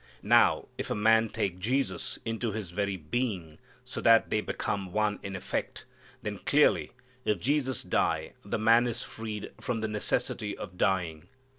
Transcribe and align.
Now 0.23 0.67
if 0.79 0.89
a 0.89 0.95
man 0.95 1.29
take 1.29 1.59
Jesus 1.59 2.17
into 2.25 2.53
his 2.53 2.71
very 2.71 2.97
being 2.97 3.59
so 3.85 4.01
that 4.01 4.31
they 4.31 4.41
become 4.41 4.91
one 4.93 5.19
in 5.21 5.35
effect, 5.35 5.85
then 6.23 6.39
clearly 6.39 6.91
if 7.23 7.39
Jesus 7.39 7.83
die 7.83 8.33
the 8.43 8.57
man 8.57 8.87
is 8.87 9.03
freed 9.03 9.51
from 9.61 9.81
the 9.81 9.87
necessity 9.87 10.57
of 10.57 10.75
dying. 10.75 11.27